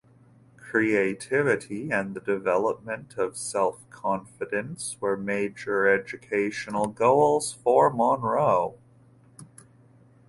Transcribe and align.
Creativity 0.57 1.91
and 1.91 2.15
the 2.15 2.19
development 2.19 3.19
of 3.19 3.37
self-confidence 3.37 4.97
were 4.99 5.15
major 5.15 5.87
educational 5.87 6.87
goals 6.87 7.53
for 7.53 7.91
Monroe. 7.93 8.79